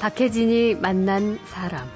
[0.00, 1.88] 박혜진이 만난 사람.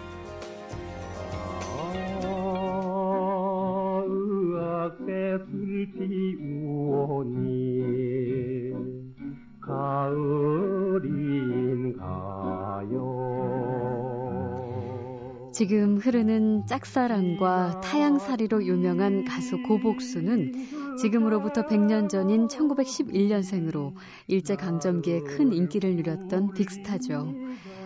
[15.52, 23.92] 지금 흐르는 짝사랑과 타양살이로 유명한 가수 고복수는 지금으로부터 100년 전인 1911년생으로
[24.26, 27.34] 일제강점기에 큰 인기를 누렸던 빅스타죠.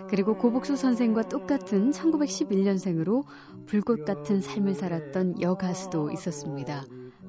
[0.08, 3.24] 그리고 고복수 선생과 똑같은 1911년생으로
[3.66, 6.84] 불꽃 같은 삶을 살았던 여가수도 있었습니다.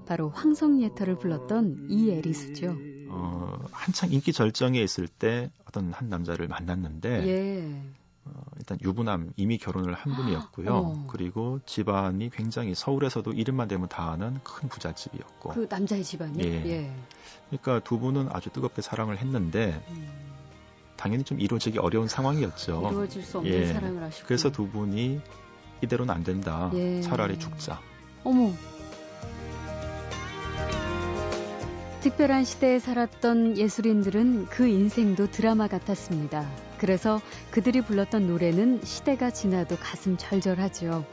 [0.05, 2.77] 바로 황성예터를 불렀던 이에리스죠.
[3.09, 7.81] 어, 한창 인기 절정에 있을 때 어떤 한 남자를 만났는데 예.
[8.25, 10.73] 어, 일단 유부남 이미 결혼을 한 분이었고요.
[10.73, 11.07] 어.
[11.07, 15.49] 그리고 집안이 굉장히 서울에서도 이름만 대면 다 아는 큰 부잣집이었고.
[15.49, 16.43] 그 남자의 집안이?
[16.43, 16.65] 예.
[16.65, 16.95] 예.
[17.49, 20.26] 그러니까 두 분은 아주 뜨겁게 사랑을 했는데 음.
[20.97, 22.89] 당연히 좀 이루어지기 어려운 상황이었죠.
[22.91, 23.67] 이루어질 수 없는 예.
[23.67, 24.27] 사랑을 하시고.
[24.27, 25.21] 그래서 두 분이
[25.81, 26.71] 이대로는 안 된다.
[26.73, 27.01] 예.
[27.01, 27.79] 차라리 죽자.
[28.23, 28.51] 어머.
[32.01, 36.49] 특별한 시대에 살았던 예술인들은 그 인생도 드라마 같았습니다.
[36.77, 37.19] 그래서
[37.51, 41.05] 그들이 불렀던 노래는 시대가 지나도 가슴 절절하죠.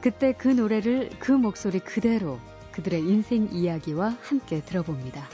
[0.00, 2.38] 그때 그 노래를 그 목소리 그대로
[2.72, 5.26] 그들의 인생 이야기와 함께 들어봅니다.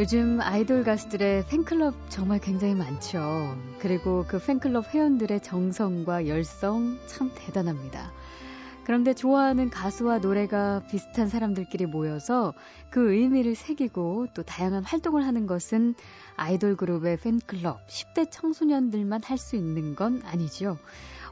[0.00, 3.54] 요즘 아이돌 가수들의 팬클럽 정말 굉장히 많죠.
[3.80, 8.10] 그리고 그 팬클럽 회원들의 정성과 열성 참 대단합니다.
[8.84, 12.54] 그런데 좋아하는 가수와 노래가 비슷한 사람들끼리 모여서
[12.88, 15.94] 그 의미를 새기고 또 다양한 활동을 하는 것은
[16.36, 20.78] 아이돌 그룹의 팬클럽 10대 청소년들만 할 수 있는 건 아니죠.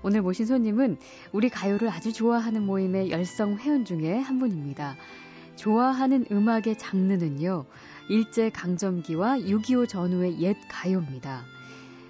[0.02, 0.98] 오늘 모신 손님은
[1.32, 4.94] 우리 가요를 아주 좋아하는 모임의 열성 회원 중에 한 분입니다.
[5.58, 7.66] 좋아하는 음악의 장르는요.
[8.08, 11.42] 일제 강점기와 6.25 전후의 옛 가요입니다.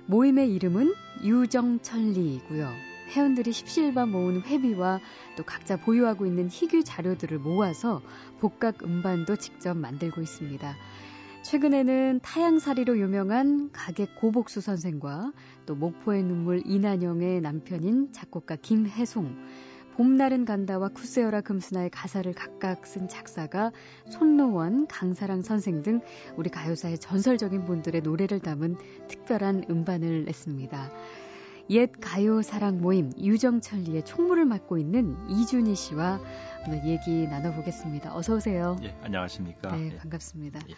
[0.07, 0.95] 모임의 이름은
[1.25, 2.71] 유정천리이고요.
[3.09, 5.01] 회원들이 십시일반 모은 회비와
[5.37, 8.03] 또 각자 보유하고 있는 희귀 자료들을 모아서
[8.39, 10.77] 복각 음반도 직접 만들고 있습니다.
[11.43, 15.33] 최근에는 타양살이로 유명한 가객 고복수 선생과
[15.65, 19.35] 또 목포의 눈물 이난영의 남편인 작곡가 김혜송,
[19.99, 23.73] 봄날은 간다와 쿠세어라 금스나의 가사를 각각 쓴 작사가
[24.09, 26.01] 손노원, 강사랑 선생 등
[26.37, 28.77] 우리 가요사의 전설적인 분들의 노래를 담은
[29.09, 30.93] 특별한 음반을 냈습니다.
[31.71, 36.21] 옛 가요 사랑 모임 유정천리의 총무를 맡고 있는 이준희 씨와
[36.65, 38.15] 오늘 얘기 나눠보겠습니다.
[38.15, 38.77] 어서 오세요.
[38.85, 39.77] 예, 안녕하십니까.
[39.77, 40.61] 네, 반갑습니다.
[40.69, 40.75] 예.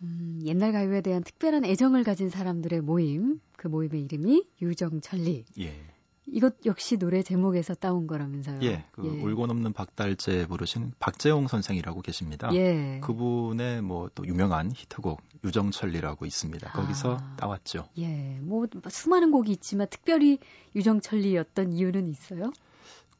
[0.00, 5.44] 음, 옛날 가요에 대한 특별한 애정을 가진 사람들의 모임, 그 모임의 이름이 유정천리.
[5.60, 5.91] 예.
[6.26, 8.60] 이것 역시 노래 제목에서 따온 거라면서요.
[8.62, 9.08] 예, 그 예.
[9.22, 12.54] 울고 넘는 박달재 부르신 박재홍 선생이라고 계십니다.
[12.54, 13.00] 예.
[13.02, 16.70] 그분의 뭐 또 유명한 히트곡 유정천리라고 있습니다.
[16.72, 17.88] 거기서 아, 따왔죠.
[17.98, 20.38] 예, 뭐 수많은 곡이 있지만 특별히
[20.74, 22.52] 유정천리였던 이유는 있어요?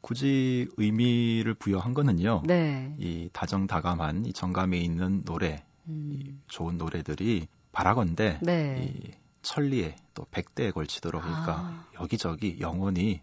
[0.01, 2.43] 굳이 의미를 부여한 거는요.
[2.45, 2.93] 네.
[2.99, 6.09] 이 다정다감한 이 정감에 있는 노래, 음.
[6.13, 8.93] 이 좋은 노래들이 바라건대 네.
[8.93, 9.11] 이
[9.43, 11.87] 천리에 또 백대에 걸치도록 그러니까 아.
[12.01, 13.21] 여기저기 영원히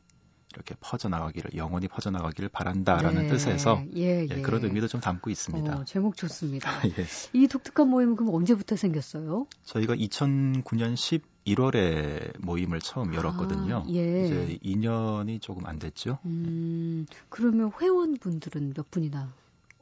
[0.54, 3.28] 이렇게 퍼져나가기를 영원히 퍼져나가기를 바란다라는 네.
[3.28, 4.42] 뜻에서 예, 예, 예.
[4.42, 5.76] 그런 의미도 좀 담고 있습니다.
[5.76, 6.68] 어, 제목 좋습니다.
[6.98, 7.06] 예.
[7.32, 9.46] 이 독특한 모임은 그럼 언제부터 생겼어요?
[9.64, 10.94] 저희가 2009년
[11.46, 13.84] 11월에 모임을 처음 열었거든요.
[13.86, 14.26] 아, 예.
[14.26, 16.18] 이제 2년이 조금 안 됐죠.
[16.24, 19.32] 음, 그러면 회원분들은 몇 분이나?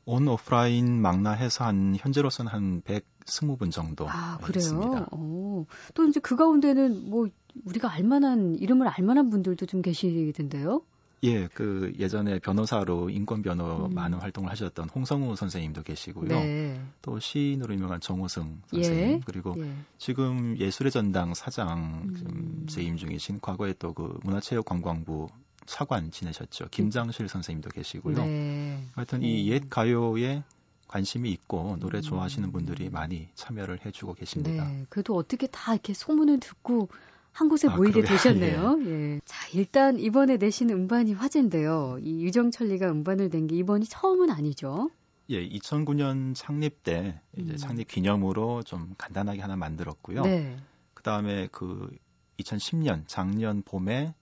[0.08, 4.58] 온 오프라인 망라 해서 한 현재로서는 한 120분 정도 아, 그래요?
[4.58, 5.08] 있습니다.
[5.12, 5.66] 오.
[5.92, 7.28] 또 이제 그 가운데는 뭐
[7.66, 10.80] 우리가 알만한 이름을 알만한 분들도 좀 계시던데요?
[11.24, 13.94] 예, 그 예전에 변호사로 인권 변호 음.
[13.94, 16.28] 많은 활동을 하셨던 홍성우 선생님도 계시고요.
[16.28, 16.80] 네.
[17.02, 19.20] 또 시인으로 유명한 정호승 선생님 예.
[19.26, 19.70] 그리고 예.
[19.98, 22.66] 지금 예술의 전당 사장 음.
[22.66, 25.28] 재임 중이신 과거에 또 그 문화체육관광부
[25.68, 26.68] 차관 지내셨죠.
[26.70, 28.16] 김장실 선생님도 계시고요.
[28.16, 28.82] 네.
[28.94, 30.42] 하여튼 이 옛 가요에
[30.88, 34.66] 관심이 있고 노래 좋아하시는 분들이 많이 참여를 해주고 계십니다.
[34.66, 34.86] 네.
[34.88, 36.88] 그래도 어떻게 다 이렇게 소문을 듣고
[37.32, 38.08] 한 곳에 아, 모이게 그러게.
[38.14, 38.78] 되셨네요.
[38.88, 38.90] 예.
[39.16, 39.20] 예.
[39.26, 41.98] 자, 일단 이번에 내신 음반이 화제인데요.
[42.02, 44.90] 이 유정철리가 음반을 낸 게 이번이 처음은 아니죠.
[45.30, 47.56] 예, 2009년 창립 때 이제 음.
[47.58, 50.22] 창립 기념으로 좀 간단하게 하나 만들었고요.
[50.22, 50.56] 네.
[50.94, 51.94] 그다음에 그
[52.40, 54.14] 2010년 작년 봄에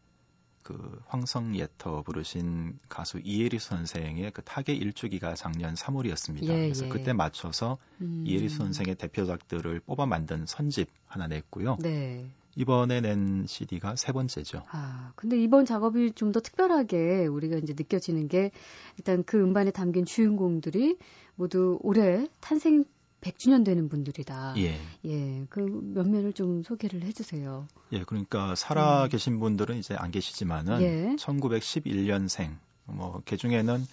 [0.66, 6.42] 그 황성예터 부르신 가수 이혜리수 선생의 그 타계 일주기가 작년 3월이었습니다.
[6.42, 6.88] 예, 그래서 예.
[6.88, 8.24] 그때 맞춰서 음.
[8.26, 11.76] 이혜리수 선생의 대표작들을 뽑아 만든 선집 하나 냈고요.
[11.80, 12.28] 네.
[12.56, 14.64] 이번에 낸 CD가 세 번째죠.
[14.70, 18.50] 아, 근데 이번 작업이 좀 더 특별하게 우리가 이제 느껴지는 게
[18.98, 20.98] 일단 그 음반에 담긴 주인공들이
[21.36, 22.84] 모두 올해 탄생
[23.26, 24.54] 100주년 되는 분들이다.
[24.58, 24.78] 예.
[25.04, 27.66] 예, 그 면면을 좀 소개를 해주세요.
[27.92, 29.08] 예, 그러니까 살아 음.
[29.08, 31.16] 계신 분들은 이제 안 계시지만은 예.
[31.16, 33.86] 1911년생 뭐 개중에는 어,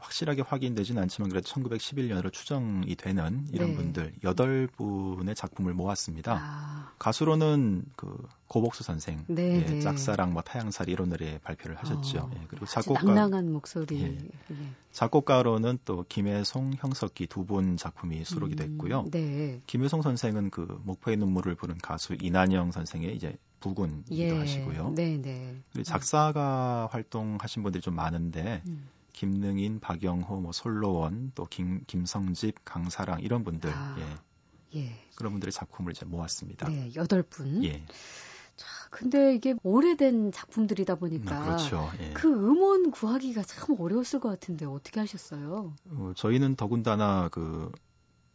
[0.00, 3.76] 확실하게 확인되진 않지만 그래도 1911년으로 추정이 되는 이런 네.
[3.76, 6.38] 분들 여덟 분의 작품을 모았습니다.
[6.40, 8.16] 아, 가수로는 그
[8.46, 9.80] 고복수 선생, 네, 예, 네.
[9.80, 12.18] 짝사랑 뭐 타양살이 이런 노래 발표를 하셨죠.
[12.18, 14.02] 어, 예, 그리고 작곡가 낭낭한 목소리.
[14.02, 14.06] 예.
[14.50, 14.54] 예.
[14.92, 19.06] 작곡가로는 또 김혜송, 형석기 두 분 작품이 수록이 음, 됐고요.
[19.10, 19.60] 네.
[19.66, 24.30] 김효성 선생은 그 목포의 눈물을 부른 가수 이난영 선생의 이제 부군이기도 예.
[24.30, 24.92] 하시고요.
[24.96, 25.62] 네, 네.
[25.72, 28.88] 그리고 작사가 활동하신 분들이 좀 많은데 음.
[29.12, 33.96] 김능인, 박영호, 뭐 솔로원, 또 김, 김성집, 강사랑 이런 분들, 아.
[34.74, 34.92] 예, 예.
[35.14, 36.68] 그런 분들의 작품을 이제 모았습니다.
[36.68, 37.62] 네, 여덟 분.
[37.64, 37.84] 예,
[38.56, 41.90] 자, 근데 이게 오래된 작품들이다 보니까 음, 그렇죠.
[42.00, 42.12] 예.
[42.12, 45.74] 그 음원 구하기가 참 어려웠을 것 같은데 어떻게 하셨어요?
[45.90, 47.70] 어, 저희는 더군다나 그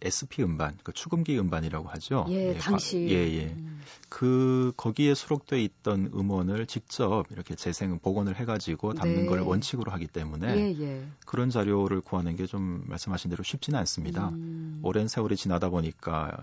[0.03, 2.25] SP 음반, 그 추금기 음반이라고 하죠.
[2.29, 3.07] 예, 과- 당시.
[3.09, 3.45] 예, 예.
[3.47, 3.81] 음.
[4.09, 9.25] 그 거기에 수록돼 있던 음원을 직접 이렇게 재생 복원을 해가지고 담는 네.
[9.25, 11.07] 걸 원칙으로 하기 때문에 예, 예.
[11.25, 14.29] 그런 자료를 구하는 게 좀 말씀하신 대로 쉽지는 않습니다.
[14.29, 14.79] 음.
[14.83, 16.37] 오랜 세월이 지나다 보니까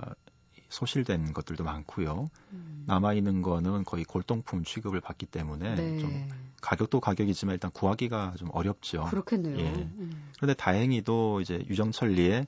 [0.68, 2.30] 소실된 것들도 많고요.
[2.52, 2.84] 음.
[2.86, 5.98] 남아 있는 거는 거의 골동품 취급을 받기 때문에 네.
[5.98, 6.28] 좀
[6.60, 9.04] 가격도 가격이지만 일단 구하기가 좀 어렵죠.
[9.10, 9.58] 그렇겠네요.
[9.58, 9.68] 예.
[9.72, 10.30] 음.
[10.36, 12.46] 그런데 다행히도 이제 유정천리에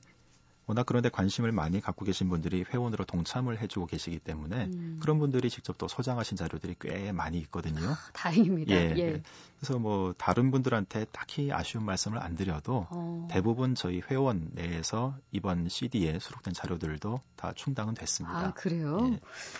[0.67, 4.97] 워낙 그런데 관심을 많이 갖고 계신 분들이 회원으로 동참을 해주고 계시기 때문에 음.
[5.01, 7.95] 그런 분들이 직접 또 소장하신 자료들이 꽤 많이 있거든요.
[8.13, 8.73] 다행입니다.
[8.73, 8.93] 예.
[8.97, 9.21] 예.
[9.59, 13.27] 그래서 뭐 다른 분들한테 딱히 아쉬운 말씀을 안 드려도 어.
[13.29, 18.37] 대부분 저희 회원 내에서 이번 CD에 수록된 자료들도 다 충당은 됐습니다.
[18.37, 18.97] 아, 그래요?
[19.11, 19.19] 예.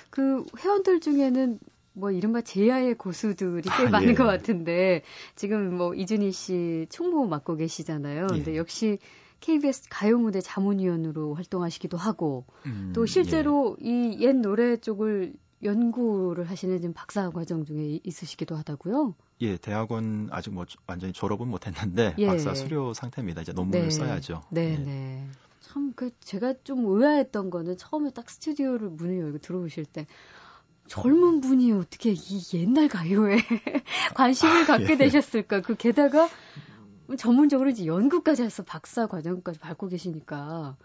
[0.10, 1.60] 그 회원들 중에는
[1.94, 4.14] 뭐 이른바 제야의 고수들이 꽤 아, 많은 예.
[4.14, 5.04] 것 같은데
[5.36, 8.28] 지금 뭐 이준희 씨 총무 맡고 계시잖아요.
[8.28, 8.58] 근데 예.
[8.58, 9.00] 역시
[9.46, 17.30] KBS 가요무대 자문위원으로 활동하시기도 하고 음, 또 실제로 이옛 노래 쪽을 연구를 하시는 지금 박사
[17.30, 19.14] 과정 중에 있으시기도 하다고요.
[19.42, 19.52] 예.
[19.52, 22.26] 예, 대학원 아직 뭐 완전히 졸업은 못했는데 예.
[22.26, 23.44] 박사 수료 상태입니다.
[23.44, 24.42] 이제 논문을 써야죠.
[24.50, 24.78] 네, 예.
[24.78, 25.28] 네.
[25.60, 30.08] 참, 그, 제가 좀 의아했던 거는 처음에 딱 스튜디오를 문을 열고 들어오실 때
[30.88, 33.38] 젊은 분이 어떻게 이 옛날 가요에
[34.16, 34.98] 관심을 갖게 예.
[34.98, 35.62] 되셨을까?
[35.62, 36.30] 그 게다가
[37.18, 40.76] 전문적으로 이제 연구까지 해서 박사 과정까지 밟고 계시니까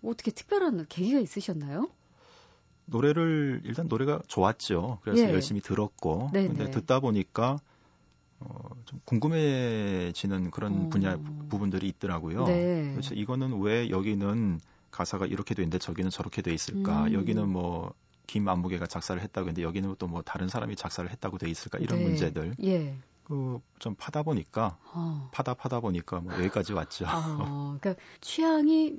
[0.00, 1.88] 뭐 어떻게 특별한 계기가 있으셨나요?
[2.86, 4.98] 노래를 일단 노래가 좋았죠.
[5.02, 5.32] 그래서 예.
[5.32, 6.48] 열심히 들었고 네네.
[6.48, 7.58] 근데 듣다 보니까
[8.40, 10.88] 어, 좀 궁금해지는 그런 어.
[10.90, 11.16] 분야
[11.48, 12.44] 부분들이 있더라고요.
[12.44, 12.90] 네.
[12.92, 14.60] 그래서 이거는 왜 여기는
[14.90, 17.04] 가사가 이렇게 돼 있는데 저기는 저렇게 돼 있을까?
[17.04, 17.12] 음.
[17.14, 17.94] 여기는 뭐
[18.26, 21.78] 김안무개가 작사를 했다고 했는데 여기는 또 뭐 다른 사람이 작사를 했다고 돼 있을까?
[21.78, 22.04] 이런 네.
[22.04, 22.94] 문제들 예.
[23.24, 25.28] 그 좀 파다 보니까 어.
[25.30, 27.04] 파다 파다 보니까 뭐 여기까지 왔죠.
[27.06, 28.94] 어, 그러니까 취향이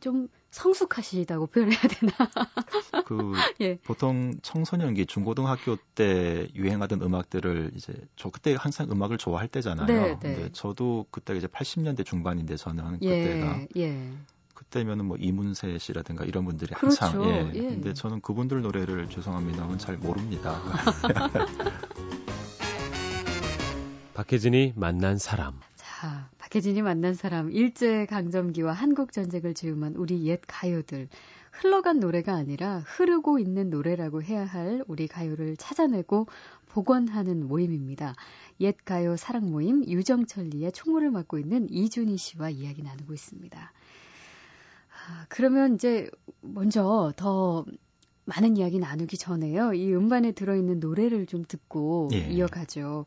[0.00, 2.12] 좀 성숙하시다고 표현해야 되나?
[3.06, 3.78] 그 예.
[3.78, 9.86] 보통 청소년기 중고등학교 때 유행하던 음악들을 이제 저 그때 항상 음악을 좋아할 때잖아요.
[9.86, 10.18] 네, 네.
[10.20, 13.82] 근데 저도 그때 이제 80년대 중반인데 저는 그때가 예.
[13.82, 14.12] 예.
[14.52, 17.06] 그때면은 뭐 이문세 씨라든가 이런 분들이 그렇죠.
[17.06, 17.50] 한참 예.
[17.54, 17.60] 예.
[17.60, 20.60] 근데 저는 그분들 노래를 죄송합니다만 잘 모릅니다.
[24.18, 25.60] 박혜진이 만난 사람.
[25.76, 31.08] 자, 박혜진이 만난 사람 일제 강점기와 한국 전쟁을 즈음한 우리 옛 가요들
[31.52, 36.26] 흘러간 노래가 아니라 흐르고 있는 노래라고 해야 할 우리 가요를 찾아내고
[36.66, 38.16] 복원하는 모임입니다.
[38.58, 43.56] 옛 가요 사랑 모임 유정철리의 총무를 맡고 있는 이준희 씨와 이야기 나누고 있습니다.
[43.60, 46.10] 아, 그러면 이제
[46.40, 47.64] 먼저 더
[48.24, 49.74] 많은 이야기 나누기 전에요.
[49.74, 52.28] 이 음반에 들어있는 노래를 좀 듣고 예.
[52.30, 53.06] 이어가죠.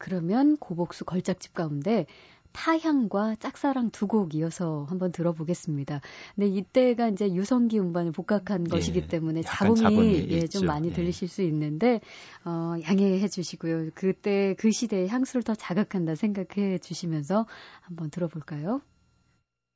[0.00, 2.06] 그러면 고복수 걸작집 가운데
[2.52, 6.00] 타향과 짝사랑 두 곡 이어서 한번 들어보겠습니다.
[6.34, 10.58] 근데 이때가 이제 유성기 음반을 복각한 예, 것이기 때문에 잡음이 예, 있죠.
[10.58, 10.92] 좀 많이 예.
[10.92, 12.00] 들리실 수 있는데
[12.44, 13.90] 어, 양해해 주시고요.
[13.94, 17.46] 그때 그 시대의 향수를 더 자극한다 생각해 주시면서
[17.82, 18.80] 한번 들어볼까요?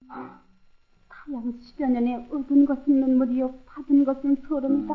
[0.09, 4.95] 타양 십여 년에 얻은 것은 눈물이요 받은 것은 소름이다.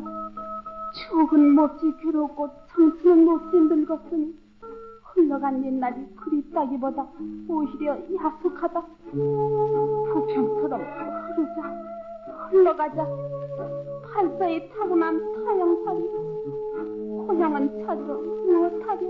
[0.97, 4.48] 추억은 몹시 괴롭고 청춘은 몹시 늙었으니
[5.19, 7.05] 흘러간 옛날이 그립다기보다
[7.49, 8.81] 오히려 야속하다.
[9.11, 11.61] 부평처럼 흐르자
[12.49, 13.05] 흘러가자
[14.13, 16.01] 팔사에 타고난 타양살이
[17.27, 19.09] 고향은 찾으러 무엇하랴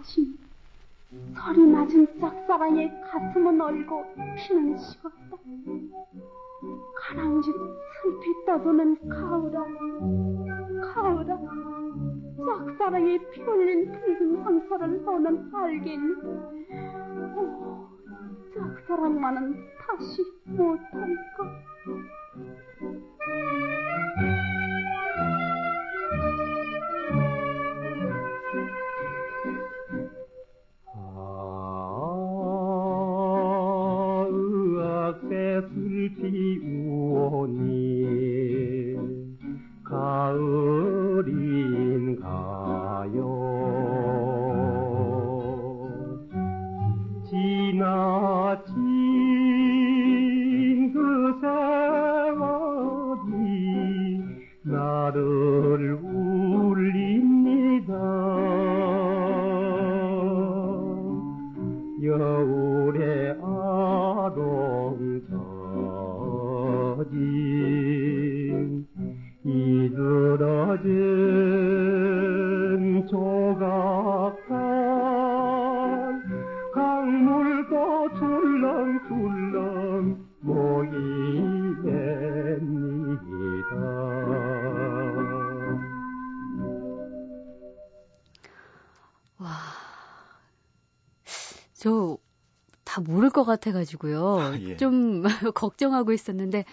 [0.00, 0.38] 것이니
[1.34, 4.04] 서리 맞은 짝사랑에 가슴은 얼고
[4.36, 5.36] 피는 식었다.
[6.96, 9.66] 가랑짓 슬피 떠도는 가을아,
[10.94, 11.38] 가을아,
[12.46, 16.14] 짝사랑에 피 흘린 붉은 상처를 너는 알겠니?
[17.36, 17.88] 오,
[18.54, 21.16] 짝사랑만은 다시 못할
[36.62, 38.96] 五年。
[89.44, 89.56] 까?
[91.74, 94.38] 저다 모를 것 같아가지고요.
[94.38, 94.76] 아, 예.
[94.76, 95.22] 좀
[95.54, 96.64] 걱정하고 있었는데,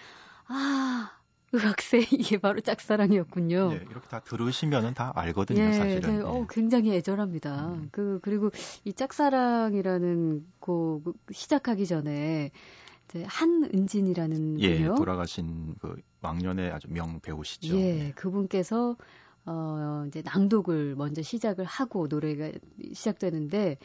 [0.46, 1.10] 아,
[1.52, 3.70] 의학세 이게 바로 짝사랑이었군요.
[3.72, 6.18] 예, 이렇게 다 들으시면은 다 알거든요, 예, 사실은.
[6.18, 7.68] 네, 어, 굉장히 애절합니다.
[7.68, 7.88] 음.
[7.90, 8.50] 그 그리고
[8.84, 12.50] 이 짝사랑이라는 곡 시작하기 전에
[13.08, 14.94] 이제 한은진이라는 예, 분이요.
[14.96, 17.78] 돌아가신 그 왕년의 아주 명 배우시죠.
[17.78, 18.12] 예, 네.
[18.14, 18.96] 그분께서
[19.48, 22.52] 어 이제 낭독을 먼저 시작을 하고 노래가
[22.92, 23.78] 시작되는데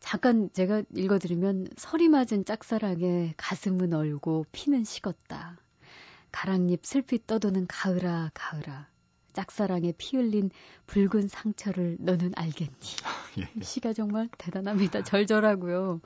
[0.00, 5.56] 잠깐 제가 읽어드리면 서리 맞은 짝사랑에 가슴은 얼고 피는 식었다.
[6.32, 8.88] 가랑잎 슬피 떠도는 가을아 가을아
[9.32, 10.50] 짝사랑에 피 흘린
[10.86, 12.76] 붉은 상처를 너는 알겠니?
[13.38, 13.60] 예.
[13.62, 15.02] 시가 정말 대단합니다.
[15.04, 16.00] 절절하고요.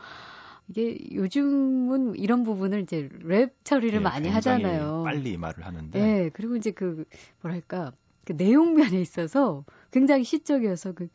[0.69, 5.02] 이게 요즘은 이런 부분을 이제 랩 처리를 예, 많이 하잖아요.
[5.05, 5.99] 빨리 말을 하는데.
[5.99, 7.05] 네, 그리고 이제 그
[7.40, 7.93] 뭐랄까
[8.30, 11.08] 그 내용면에 있어서 굉장히 시적이어서 그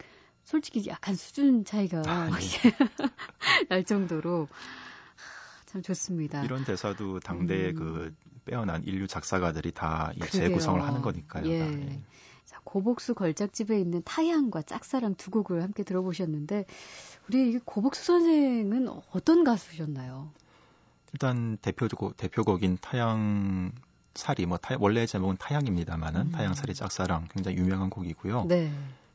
[0.44, 2.36] 솔직히 약간 수준 차이가 아, 네.
[3.70, 4.50] 날 정도로
[5.66, 6.44] 참 좋습니다.
[6.44, 7.76] 이런 대사도 당대의 음.
[7.76, 11.46] 그 빼어난 인류 작사가들이 다 재구성을 하는 거니까요.
[11.46, 11.62] 예.
[11.62, 12.02] 예.
[12.44, 16.66] 자, 고복수 걸작집에 있는 타향과 짝사랑 두 곡을 함께 들어보셨는데
[17.30, 20.34] 우리 고복수 선생은 어떤 가수셨나요?
[21.14, 23.72] 일단 대표곡 대표곡인 타양
[24.16, 26.32] 사리 뭐 타, 원래 제목은 타양입니다만은 음.
[26.32, 28.46] 타양사리 짝사랑 굉장히 유명한 곡이고요.
[28.48, 28.72] 네.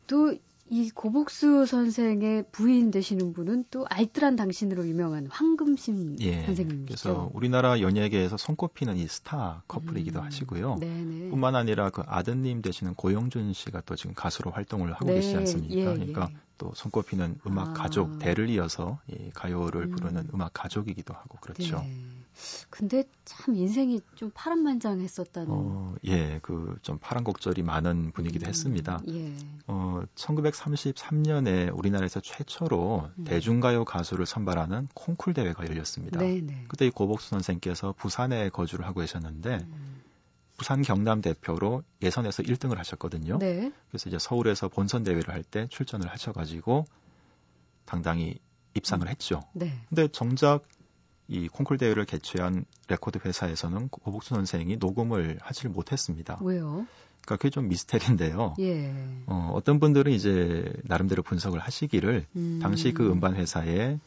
[0.07, 0.35] 또
[0.73, 6.87] 이 고복수 선생의 부인 되시는 분은 또 알뜰한 당신으로 유명한 황금심 예, 선생님이죠.
[6.87, 10.76] 그래서 우리나라 연예계에서 손꼽히는 이 스타 커플이기도 음, 하시고요.
[10.78, 11.30] 네네.
[11.30, 15.75] 뿐만 아니라 그 아드님 되시는 고영준 씨가 또 지금 가수로 활동을 하고 네, 계시지 않습니까?
[15.75, 16.37] 예, 그러니까 예.
[16.61, 17.73] 또 손꼽히는 음악 아.
[17.73, 19.90] 가족 대를 이어서 이 가요를 음.
[19.93, 21.79] 부르는 음악 가족이기도 하고 그렇죠.
[21.81, 22.07] 네.
[22.69, 25.49] 근데 참 인생이 좀 파란만장했었다는.
[25.50, 29.00] 어, 예, 그 좀 파란 곡절이 많은 분이기도 음, 했습니다.
[29.09, 29.33] 예.
[29.67, 33.25] 어, 1933년에 우리나라에서 최초로 음.
[33.25, 36.21] 대중가요 가수를 선발하는 콩쿨 대회가 열렸습니다.
[36.21, 36.40] 네네.
[36.40, 36.64] 네.
[36.69, 40.00] 그때 이 고복수 선생께서 부산에 거주를 하고 계셨는데 음.
[40.61, 43.38] 부산 경남 대표로 예선에서 1등을 하셨거든요.
[43.38, 43.73] 네.
[43.88, 46.85] 그래서 이제 서울에서 본선 대회를 할 때 출전을 하셔가지고
[47.87, 48.38] 당당히
[48.75, 49.09] 입상을 음.
[49.09, 49.40] 했죠.
[49.55, 49.73] 네.
[49.88, 50.64] 근데 정작
[51.29, 56.38] 이 콩쿨 대회를 개최한 레코드 회사에서는 고복수 선생이 녹음을 하지를 못했습니다.
[56.43, 56.87] 왜요?
[57.23, 58.57] 그러니까 그게 좀 미스테리인데요.
[58.59, 58.93] 예.
[59.29, 62.59] 어, 어떤 분들은 이제 나름대로 분석을 하시기를 음.
[62.61, 63.99] 당시 그 음반 회사에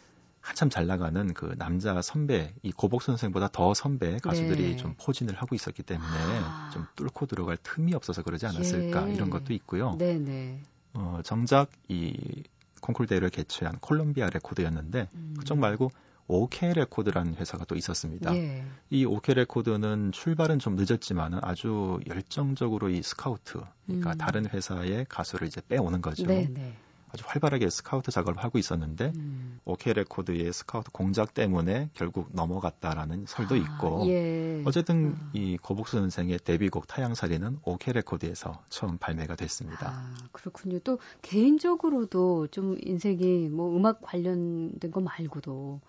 [0.44, 4.76] 한참 잘 나가는 그 남자 선배, 이 고복수 선생보다 더 선배 가수들이 네.
[4.76, 6.70] 좀 포진을 하고 있었기 때문에 아.
[6.74, 9.14] 좀 뚫고 들어갈 틈이 없어서 그러지 않았을까 예.
[9.14, 9.96] 이런 것도 있고요.
[9.98, 10.62] 네네.
[10.96, 12.44] 어, 정작 이
[12.82, 15.36] 콩쿨 대회를 개최한 콜롬비아 레코드였는데 음.
[15.40, 15.92] 그쪽 말고
[16.28, 18.36] 오케 레코드라는 회사가 또 있었습니다.
[18.36, 18.66] 예.
[18.90, 24.18] 이 오케 레코드는 출발은 좀 늦었지만은 아주 열정적으로 이 스카우트, 그러니까 음.
[24.18, 26.26] 다른 회사의 가수를 이제 빼오는 거죠.
[26.26, 26.76] 네, 네.
[27.14, 29.60] 아주 활발하게 스카우트 작업을 하고 있었는데 음.
[29.66, 34.64] 오케 레코드의 스카우트 공작 때문에 결국 넘어갔다라는 설도 아, 있고 예.
[34.66, 35.30] 어쨌든 아.
[35.34, 39.92] 이 고복수 선생의 데뷔곡 타향살이는 오케 레코드에서 처음 발매가 됐습니다.
[39.92, 40.80] 아, 그렇군요.
[40.80, 45.82] 또 개인적으로도 좀 인생이 뭐 음악 관련된 거 말고도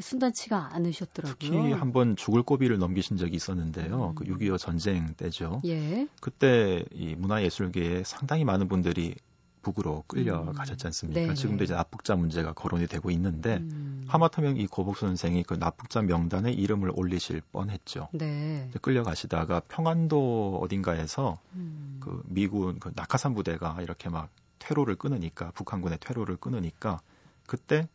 [0.00, 1.36] 순탄치가 않으셨더라고요.
[1.40, 4.10] 특히 한 번 죽을 고비를 넘기신 적이 있었는데요.
[4.10, 4.14] 음.
[4.16, 5.62] 그6.25 전쟁 때죠.
[5.64, 6.06] 예.
[6.20, 9.14] 그때 이 문화예술계에 상당히 많은 분들이
[9.62, 10.88] 북으로 끌려가셨지 음.
[10.88, 11.20] 않습니까?
[11.20, 14.04] 네 지금도 이제 납북자 문제가 거론이 되고 있는데 음.
[14.08, 18.08] 하마터면 이 고복수 선생이 그 납북자 명단에 이름을 올리실 뻔했죠.
[18.12, 18.70] 네.
[18.80, 22.00] 끌려가시다가 평안도 어딘가에서 음.
[22.00, 27.00] 그 미군 그 낙하산 부대가 이렇게 막 퇴로를 끊으니까 북한군의 퇴로를 끊으니까
[27.46, 27.88] 그때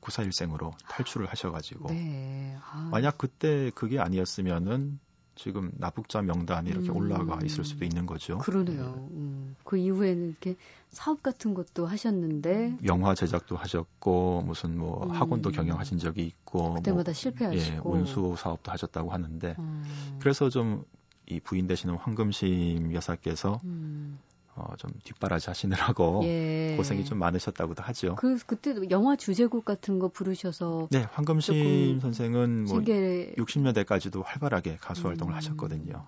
[0.00, 2.56] 구사일생으로 탈출을 하셔가지고 네.
[2.70, 2.88] 아.
[2.90, 4.98] 만약 그때 그게 아니었으면은
[5.42, 6.96] 지금 납북자 명단이 이렇게 음.
[6.96, 8.36] 올라가 있을 수도 있는 거죠.
[8.38, 9.08] 그러네요.
[9.12, 9.56] 음.
[9.64, 10.56] 그 이후에는 이렇게
[10.90, 15.10] 사업 같은 것도 하셨는데 영화 제작도 하셨고 무슨 뭐 음.
[15.10, 20.18] 학원도 경영하신 적이 있고 그때마다 뭐, 실패하시고 예, 운수 사업도 하셨다고 하는데 음.
[20.20, 20.84] 그래서 좀
[21.30, 24.18] 이 부인 되시는 황금심 여사께서 음.
[24.54, 26.74] 어, 좀 뒷바라지 하시느라고 예.
[26.76, 28.16] 고생이 좀 많으셨다고도 하죠.
[28.16, 33.34] 그 그때 영화 주제곡 같은 거 부르셔서 네, 황금심 선생은 뭐 신기해...
[33.36, 35.36] 60년대까지도 활발하게 가수 활동을 음.
[35.36, 36.06] 하셨거든요.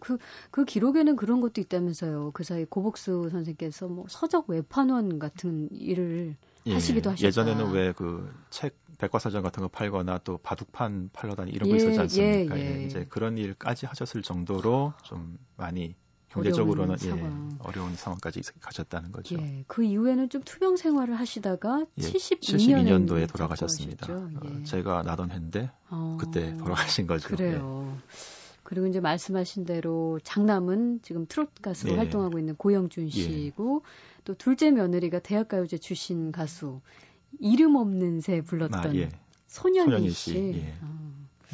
[0.00, 0.18] 그,
[0.50, 2.32] 그 기록에는 그런 것도 있다면서요.
[2.34, 6.36] 그 사이 고복수 선생께서 뭐 서적 외판원 같은 일을
[6.66, 7.26] 예, 하시기도 하셨다.
[7.26, 11.78] 예전에는 왜 그 책 백과사전 같은 거 팔거나 또 바둑판 팔러 다니 이런 거 예,
[11.78, 12.58] 있었지 않습니까?
[12.58, 15.94] 예, 예, 이제 그런 일까지 하셨을 정도로 좀 많이
[16.34, 17.58] 경제적으로는 어려운, 예, 상황.
[17.60, 19.36] 어려운 상황까지 가셨다는 거죠.
[19.38, 24.12] 예, 그 이후에는 좀 투병 생활을 하시다가 예, 72년도에, 72년도에 돌아가셨습니다.
[24.12, 24.64] 어, 예.
[24.64, 27.28] 제가 나던 해인데 어, 그때 돌아가신 거죠.
[27.28, 27.96] 그래요.
[27.96, 28.00] 예.
[28.64, 31.98] 그리고 이제 말씀하신 대로 장남은 지금 트롯 가수로 네.
[31.98, 33.10] 활동하고 있는 고영준 예.
[33.10, 33.82] 씨고
[34.24, 36.80] 또 둘째 며느리가 대학가요제 출신 가수
[37.38, 39.10] 이름 없는 새 불렀던 아, 예.
[39.46, 40.30] 손현희 씨.
[40.30, 40.36] 씨.
[40.56, 40.74] 예.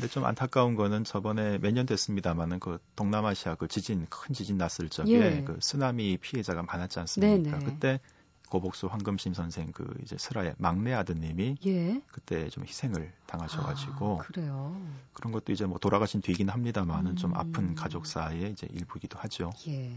[0.01, 0.03] 어.
[0.03, 4.89] 근데 좀 안타까운 거는 저번에 몇 년 됐습니다만은 그 동남아시아 그 지진 큰 지진 났을
[4.89, 5.45] 적에 예.
[5.45, 7.59] 그 쓰나미 피해자가 많았지 않습니까?
[7.59, 7.65] 네네.
[7.65, 8.01] 그때
[8.49, 12.03] 고복수 황금심 선생 그 이제 슬라의 막내 아드님이 예.
[12.09, 14.77] 그때 좀 희생을 당하셔가지고 아, 그래요.
[15.13, 17.17] 그런 것도 이제 뭐 돌아가신 뒤긴 합니다만은 음.
[17.17, 19.53] 좀 아픈 가족사의 이제 일부기도 하죠.
[19.69, 19.93] 예.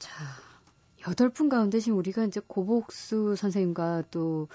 [0.00, 0.12] 자
[1.06, 4.48] 여덟 분 가운데 지금 우리가 이제 고복수 선생님과 또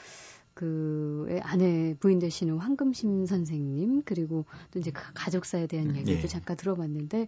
[0.53, 6.27] 그의 아내 부인 되시는 황금심 선생님 그리고 또 이제 가족사에 대한 음, 얘기도 예.
[6.27, 7.27] 잠깐 들어봤는데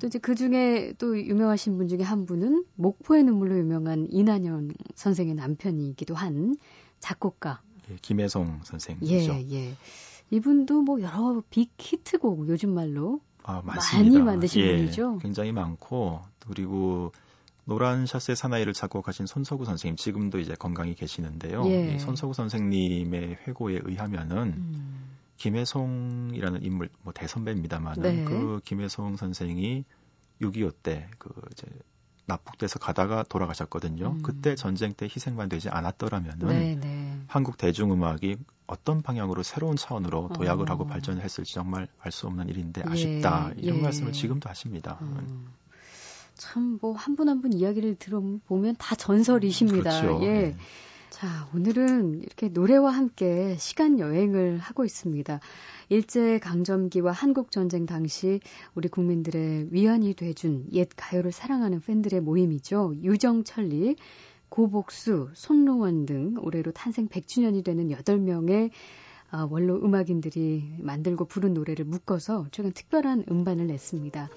[0.00, 5.34] 또 이제 그 중에 또 유명하신 분 중에 한 분은 목포의 눈물로 유명한 이난영 선생의
[5.34, 6.56] 남편이기도 한
[7.00, 9.14] 작곡가 예, 김혜성 선생이죠.
[9.14, 9.76] 예, 예.
[10.30, 15.18] 이분도 뭐 여러 빅 히트곡 요즘 말로 아, 많이 만드신 예, 분이죠.
[15.18, 17.12] 굉장히 많고 그리고
[17.64, 21.66] 노란 샷의 사나이를 작곡하신 손석구 선생님 지금도 이제 건강히 계시는데요.
[21.68, 21.98] 예.
[21.98, 25.16] 손석구 선생님의 회고에 의하면은 음.
[25.36, 28.24] 김혜송이라는 인물 뭐 대선배입니다만은 네.
[28.24, 29.84] 그 김혜송 선생이
[30.40, 31.66] 6.25 때 그 이제
[32.26, 34.12] 납북돼서 가다가 돌아가셨거든요.
[34.12, 34.22] 음.
[34.22, 37.20] 그때 전쟁 때 희생만 되지 않았더라면은 네, 네.
[37.26, 40.72] 한국 대중음악이 어떤 방향으로 새로운 차원으로 도약을 어.
[40.72, 42.90] 하고 발전을 했을지 정말 알 수 없는 일인데 예.
[42.90, 43.60] 아쉽다 예.
[43.60, 43.82] 이런 예.
[43.82, 44.98] 말씀을 지금도 하십니다.
[45.02, 45.48] 음.
[46.36, 50.00] 참 뭐 한 분 한 분 이야기를 들어보면 다 전설이십니다.
[50.00, 50.24] 그렇죠.
[50.24, 50.28] 예.
[50.28, 50.56] 네.
[51.10, 55.38] 자, 오늘은 이렇게 노래와 함께 시간 여행을 하고 있습니다.
[55.88, 58.40] 일제 강점기와 한국 전쟁 당시
[58.74, 62.96] 우리 국민들의 위안이 돼준 옛 가요를 사랑하는 팬들의 모임이죠.
[63.00, 63.94] 유정천리,
[64.48, 68.70] 고복수, 손로원 등 올해로 탄생 100주년이 되는 8명의
[69.34, 74.28] 아, 원로 음악인들이 만들고 부른 노래를 묶어서 최근 특별한 음반을 냈습니다.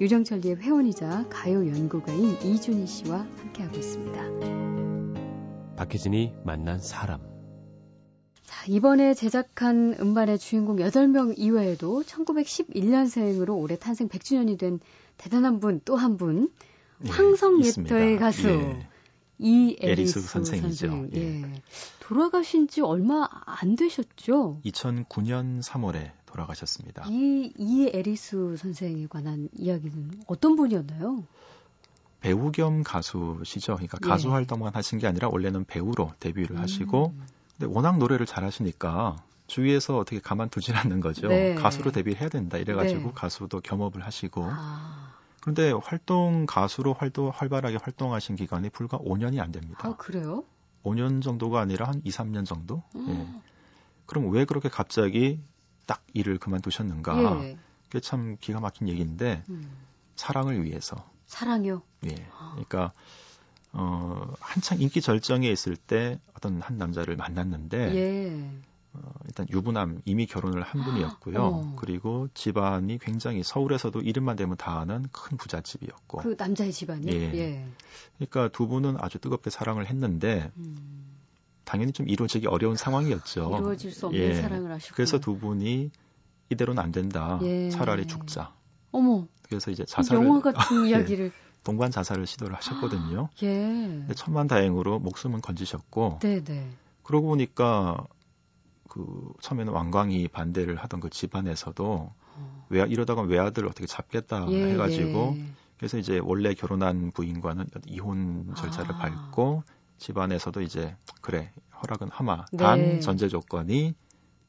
[0.00, 5.74] 유정철리의 회원이자 가요 연구가인 이준희 씨와 함께하고 있습니다.
[5.74, 7.20] 박혜진이 만난 사람.
[8.44, 14.78] 자, 이번에 제작한 음반의 주인공 8명 이외에도 1911년생으로 올해 탄생 100주년이 된
[15.16, 16.48] 대단한 분 또 한 분,
[17.04, 18.50] 예, 황성예터의 가수.
[18.50, 18.88] 예.
[19.38, 20.86] 이에리스 선생이죠.
[20.88, 21.10] 선생.
[21.14, 21.42] 예.
[21.42, 21.62] 예.
[22.00, 24.60] 돌아가신 지 얼마 안 되셨죠?
[24.64, 27.06] 2009년 3월에 돌아가셨습니다.
[27.08, 31.24] 이 이애리수 선생에 관한 이야기는 어떤 분이었나요?
[32.20, 33.74] 배우 겸 가수시죠.
[33.74, 34.08] 그러니까 예.
[34.08, 36.62] 가수 활동만 하신 게 아니라 원래는 배우로 데뷔를 음.
[36.62, 37.14] 하시고
[37.58, 39.16] 근데 워낙 노래를 잘하시니까
[39.46, 41.28] 주위에서 어떻게 가만두질 않는 거죠.
[41.28, 41.54] 네.
[41.54, 43.12] 가수로 데뷔해야 된다 이래가지고 네.
[43.14, 45.13] 가수도 겸업을 하시고 아.
[45.44, 49.86] 그런데 활동 가수로 활동 활발하게 활동하신 기간이 불과 5년이 안 됩니다.
[49.86, 50.44] 아 그래요?
[50.84, 52.82] 5년 정도가 아니라 한 2, 3년 정도.
[52.94, 53.06] 음.
[53.10, 53.42] 예.
[54.06, 55.38] 그럼 왜 그렇게 갑자기
[55.84, 57.42] 딱 일을 그만두셨는가?
[57.42, 57.58] 예.
[57.84, 59.70] 그게 참 기가 막힌 얘기인데 음.
[60.16, 60.96] 사랑을 위해서.
[61.26, 61.82] 사랑요?
[62.06, 62.14] 예.
[62.52, 62.94] 그러니까
[63.72, 68.50] 어 한창 인기 절정에 있을 때 어떤 한 남자를 만났는데 예.
[68.94, 71.38] 어, 일단 유부남 이미 결혼을 한 분이었고요.
[71.42, 71.76] 어.
[71.76, 76.18] 그리고 집안이 굉장히 서울에서도 이름만 되면 다 아는 큰 부잣집이었고.
[76.18, 77.06] 그 남자의 집안이?
[77.08, 77.34] 예.
[77.34, 77.66] 예.
[78.16, 81.16] 그러니까 두 분은 아주 뜨겁게 사랑을 했는데 음.
[81.64, 83.56] 당연히 좀 이루어지기 어려운 상황이었죠.
[83.58, 84.34] 이루어질 수 없는 예.
[84.34, 84.94] 사랑을 하셨고.
[84.94, 85.90] 그래서 두 분이
[86.50, 87.40] 이대로는 안 된다.
[87.42, 87.70] 예.
[87.70, 88.54] 차라리 죽자.
[88.92, 89.26] 어머.
[89.42, 91.32] 그래서 이제 자살을 영화 같은 아, 이야기를
[91.64, 93.28] 동반 자살을 시도를 하셨거든요.
[93.42, 93.48] 예.
[93.48, 96.20] 근데 천만 다행으로 목숨은 건지셨고.
[96.22, 96.70] 네, 네.
[97.02, 98.06] 그러고 보니까
[98.94, 102.66] 그 처음에는 왕광이 반대를 하던 그 집안에서도 어.
[102.68, 105.44] 외 이러다가 외아들 어떻게 잡겠다 예, 해가지고 예.
[105.76, 108.98] 그래서 이제 원래 결혼한 부인과는 이혼 절차를 아.
[108.98, 109.64] 밟고
[109.98, 111.50] 집안에서도 이제 그래
[111.82, 112.58] 허락은 하마 네.
[112.58, 113.96] 단 전제 조건이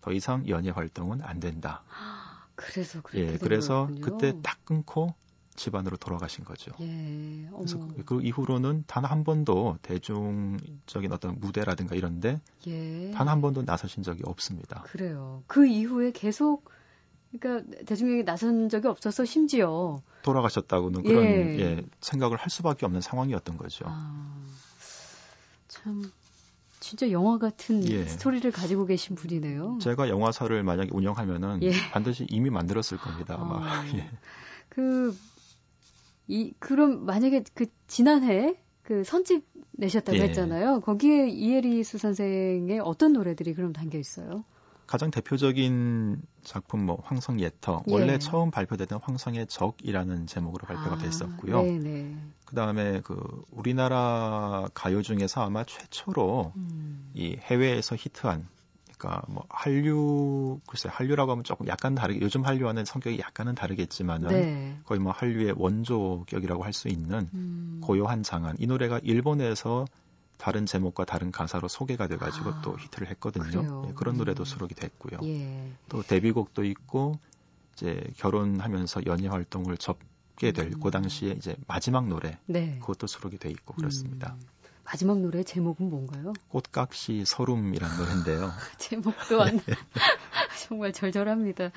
[0.02, 1.84] 더 이상 연예 활동은 안 된다.
[2.54, 5.16] 그래서 예, 그래서 그때 딱 끊고
[5.56, 6.72] 집안으로 돌아가신 거죠.
[6.82, 13.12] 예, 그래서 그, 그 이후로는 단 한 번도 대중적인 어떤 무대라든가 이런데 예.
[13.12, 14.82] 단한 번도 나서신 적이 없습니다.
[14.84, 15.44] 그래요.
[15.48, 16.70] 그 이후에 계속
[17.32, 21.60] 그러니까 대중에게 나선 적이 없어서 심지어 돌아가셨다고는 그런 예.
[21.60, 23.86] 예, 생각을 할 수밖에 없는 상황이었던 거죠.
[23.88, 24.34] 아,
[25.68, 26.12] 참
[26.80, 28.06] 진짜 영화 같은 예.
[28.06, 29.80] 스토리를 가지고 계신 분이네요.
[29.82, 31.72] 제가 영화사를 만약에 운영하면은 예.
[31.92, 33.38] 반드시 이미 만들었을 겁니다.
[33.40, 33.58] 아마.
[33.58, 34.10] 아, 예.
[34.70, 35.18] 그
[36.28, 40.24] 이 그럼 만약에 그 지난해 그 선집 내셨다고 예.
[40.24, 40.82] 했잖아요.
[40.82, 44.44] 거기에 이혜리 수 선생의 어떤 노래들이 그럼 담겨 있어요?
[44.88, 47.94] 가장 대표적인 작품 뭐 황성 예터 예.
[47.94, 51.64] 원래 처음 발표됐던 황성의 적이라는 제목으로 발표가 아, 됐었고요.
[52.46, 57.12] 그다음에 그 우리나라 가요 중에서 아마 최초로 음.
[57.16, 58.48] 이 해외에서 히트한
[58.98, 64.80] 그러니까 뭐 한류 글쎄 한류라고 하면 조금 약간 다르게 요즘 한류와는 성격이 약간은 다르겠지만은 네.
[64.86, 67.80] 거의 뭐 한류의 원조격이라고 할 수 있는 음.
[67.82, 69.86] 고요한 장안 이 노래가 일본에서
[70.38, 73.84] 다른 제목과 다른 가사로 소개가 돼가지고 아, 또 히트를 했거든요.
[73.88, 74.46] 예, 그런 노래도 음.
[74.46, 75.20] 수록이 됐고요.
[75.24, 75.72] 예.
[75.88, 77.18] 또 데뷔곡도 있고
[77.74, 80.92] 이제 결혼하면서 연예 활동을 접게 될그 음.
[80.92, 82.78] 당시에 이제 마지막 노래 네.
[82.80, 84.36] 그것도 수록이 돼 있고 그렇습니다.
[84.38, 84.48] 음.
[84.86, 86.34] 마지막 노래 제목은 뭔가요?
[86.50, 88.52] 꽃깍시 서름이라는 노래인데요.
[88.78, 89.60] 제목도 안
[90.68, 91.72] 정말 절절합니다.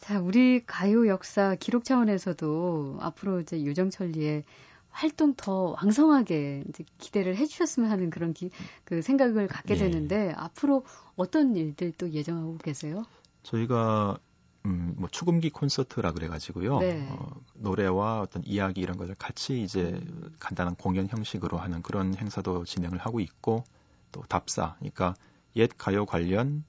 [0.00, 4.44] 자, 우리 가요 역사 기록 차원에서도 앞으로 이제 유정철리의
[4.90, 8.50] 활동 더 왕성하게 이제 기대를 해주셨으면 하는 그런 기,
[8.84, 9.80] 그 생각을 갖게 네.
[9.84, 10.84] 되는데 앞으로
[11.16, 13.04] 어떤 일들 또 예정하고 계세요?
[13.42, 14.18] 저희가
[14.66, 16.78] 음, 뭐 추금기 콘서트라 그래가지고요.
[16.80, 17.06] 네.
[17.08, 20.34] 어, 노래와 어떤 이야기 이런 것을 같이 이제 음.
[20.38, 23.64] 간단한 공연 형식으로 하는 그런 행사도 진행을 하고 있고
[24.12, 25.14] 또 답사, 그러니까
[25.56, 26.64] 옛 가요 관련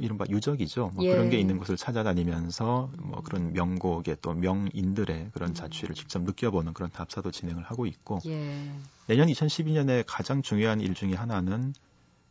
[0.00, 0.92] 이른바 유적이죠.
[0.94, 1.10] 뭐 예.
[1.10, 5.54] 그런 게 있는 곳을 찾아다니면서 뭐 그런 명곡의 또 명인들의 그런 음.
[5.54, 8.70] 자취를 직접 느껴보는 그런 답사도 진행을 하고 있고 예.
[9.06, 11.72] 내년 2012년에 가장 중요한 일 중에 하나는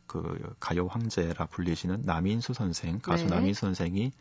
[0.06, 3.34] 그 가요 황제라 불리시는 남인수 선생 가수 네.
[3.34, 4.12] 남인수 선생이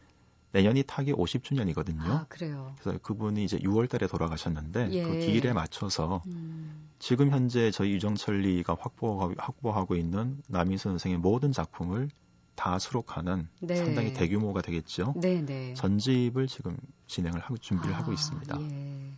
[0.52, 2.02] 내년이 타기 50주년이거든요.
[2.02, 2.76] 아, 그래요.
[2.80, 5.04] 그래서 그분이 이제 6월 달에 돌아가셨는데 예.
[5.04, 6.90] 그 기일에 맞춰서 음.
[7.00, 12.10] 지금 현재 저희 유정철리가 확보하고, 확보하고 있는 남인수 선생의 모든 작품을
[12.56, 13.76] 다 수록하는 네.
[13.76, 15.14] 상당히 대규모가 되겠죠.
[15.16, 15.74] 네, 네.
[15.76, 18.60] 전집을 지금 진행을 하고 준비를 아, 하고 있습니다.
[18.62, 19.12] 예.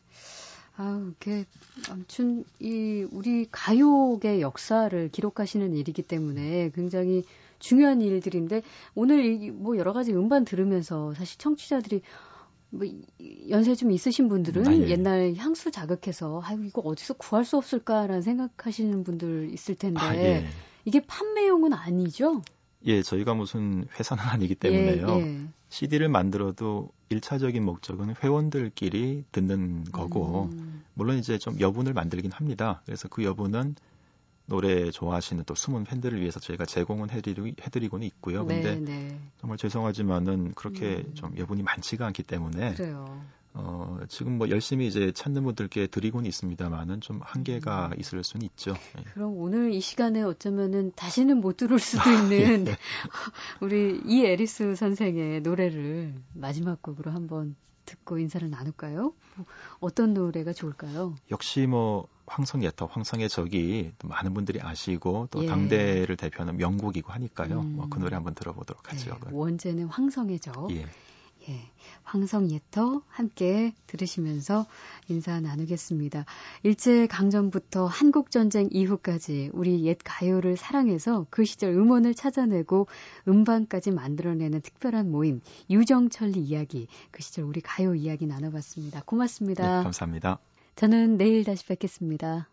[0.75, 1.45] 아, 이게
[1.89, 7.23] 아무튼 이 우리 가요계 역사를 기록하시는 일이기 때문에 굉장히
[7.59, 8.61] 중요한 일들인데
[8.95, 12.01] 오늘 뭐 여러 가지 음반 들으면서 사실 청취자들이
[12.71, 12.87] 뭐
[13.49, 14.89] 연세 좀 있으신 분들은 아, 예.
[14.89, 20.45] 옛날 향수 자극해서 아유 이거 어디서 구할 수 없을까라는 생각하시는 분들 있을 텐데 아, 예.
[20.85, 22.41] 이게 판매용은 아니죠?
[22.85, 25.07] 예, 저희가 무슨 회사는 아니기 때문에요.
[25.07, 25.47] 예, 예.
[25.69, 30.83] CD를 만들어도 1차적인 목적은 회원들끼리 듣는 거고, 음.
[30.93, 32.81] 물론 이제 좀 여분을 만들긴 합니다.
[32.85, 33.75] 그래서 그 여분은
[34.49, 38.43] 노래 좋아하시는 또 숨은 팬들을 위해서 저희가 제공은 해드리, 해드리고는 있고요.
[38.43, 39.19] 네, 근데 네.
[39.39, 41.15] 정말 죄송하지만은 그렇게 음.
[41.15, 43.21] 좀 여분이 많지가 않기 때문에 그래요.
[43.53, 47.99] 어, 지금 뭐 열심히 이제 찾는 분들께 드리고는 있습니다만은 좀 한계가 음.
[47.99, 48.73] 있을 수는 있죠.
[48.95, 49.03] 네.
[49.13, 52.75] 그럼 오늘 이 시간에 어쩌면은 다시는 못 들을 수도 있는 네.
[53.61, 57.55] 우리 이애리수 선생의 노래를 마지막 곡으로 한번
[57.89, 59.13] 듣고 인사를 나눌까요?
[59.35, 59.45] 뭐
[59.79, 61.15] 어떤 노래가 좋을까요?
[61.31, 65.47] 역시 뭐 황성 예터, 황성의 적이 많은 분들이 아시고 또 예.
[65.47, 67.59] 당대를 대표하는 명곡이고 하니까요.
[67.59, 67.75] 음.
[67.75, 69.17] 뭐 그 노래 한번 들어보도록 하죠.
[69.25, 70.69] 네, 원제는 황성의 적.
[70.71, 70.85] 예.
[71.47, 71.71] 예.
[72.03, 74.65] 황성예터 함께 들으시면서
[75.09, 76.25] 인사 나누겠습니다.
[76.63, 82.87] 일제 강점부터 한국 전쟁 이후까지 우리 옛 가요를 사랑해서 그 시절 음원을 찾아내고
[83.27, 89.03] 음반까지 만들어내는 특별한 모임 유정철리 이야기 그 시절 우리 가요 이야기 나눠봤습니다.
[89.05, 89.77] 고맙습니다.
[89.77, 90.39] 네, 감사합니다.
[90.75, 92.47] 저는 내일 다시 뵙겠습니다.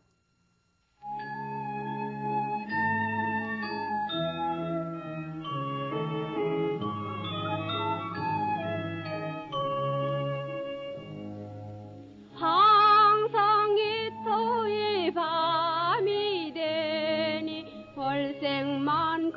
[18.40, 19.30] 상처만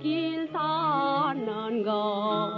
[0.00, 2.51] 길 사는 것